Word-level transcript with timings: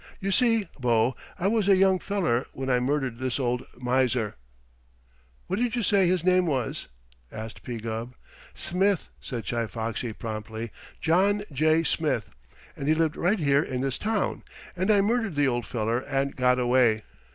You 0.19 0.31
see, 0.31 0.67
bo, 0.79 1.15
I 1.37 1.45
was 1.45 1.69
a 1.69 1.75
young 1.75 1.99
feller 1.99 2.47
when 2.53 2.71
I 2.71 2.79
murdered 2.79 3.19
this 3.19 3.39
old 3.39 3.67
miser" 3.77 4.35
"What 5.45 5.59
did 5.59 5.75
you 5.75 5.83
say 5.83 6.07
his 6.07 6.23
name 6.23 6.47
was?" 6.47 6.87
asked 7.31 7.61
P. 7.61 7.77
Gubb. 7.77 8.15
"Smith," 8.55 9.09
said 9.19 9.45
Chi 9.47 9.67
Foxy 9.67 10.11
promptly. 10.11 10.71
"John 11.01 11.43
J. 11.53 11.83
Smith, 11.83 12.31
and 12.75 12.87
he 12.87 12.95
lived 12.95 13.15
right 13.15 13.37
here 13.37 13.61
in 13.61 13.81
this 13.81 13.99
town. 13.99 14.41
And 14.75 14.89
I 14.89 15.01
murdered 15.01 15.35
the 15.35 15.47
old 15.47 15.67
feller 15.67 15.99
and 15.99 16.35
got 16.35 16.57
away. 16.57 17.03